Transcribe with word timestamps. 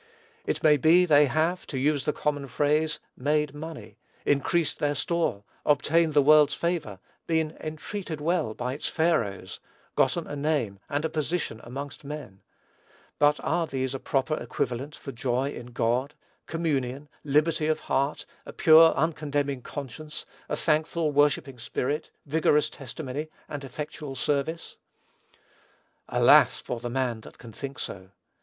It 0.47 0.63
may 0.63 0.77
be 0.77 1.05
they 1.05 1.27
have, 1.27 1.67
to 1.67 1.77
use 1.77 2.05
the 2.05 2.11
common 2.11 2.47
phrase, 2.47 2.97
"made 3.15 3.53
money," 3.53 3.99
increased 4.25 4.79
their 4.79 4.95
store, 4.95 5.43
obtained 5.63 6.15
the 6.15 6.23
world's 6.23 6.55
favor, 6.55 6.97
been 7.27 7.55
"entreated 7.61 8.19
well" 8.19 8.55
by 8.55 8.73
its 8.73 8.87
Pharaohs, 8.87 9.59
gotten 9.95 10.25
a 10.25 10.35
name 10.35 10.79
and 10.89 11.05
a 11.05 11.09
position 11.09 11.61
amongst 11.63 12.03
men; 12.03 12.41
but 13.19 13.39
are 13.43 13.67
these 13.67 13.93
a 13.93 13.99
proper 13.99 14.33
equivalent 14.41 14.95
for 14.95 15.11
joy 15.11 15.51
in 15.51 15.67
God, 15.67 16.15
communion, 16.47 17.07
liberty 17.23 17.67
of 17.67 17.81
heart, 17.81 18.25
a 18.43 18.51
pure, 18.51 18.95
uncondemning 18.97 19.61
conscience, 19.61 20.25
a 20.49 20.55
thankful, 20.55 21.11
worshipping 21.11 21.59
spirit, 21.59 22.09
vigorous 22.25 22.71
testimony, 22.71 23.27
and 23.47 23.63
effectual 23.63 24.15
service? 24.15 24.77
Alas, 26.09 26.59
for 26.59 26.79
the 26.79 26.89
man 26.89 27.21
that 27.21 27.37
can 27.37 27.51
think 27.53 27.77
so! 27.77 28.09